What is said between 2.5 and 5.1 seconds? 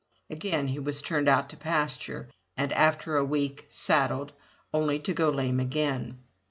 and after a week, saddled, only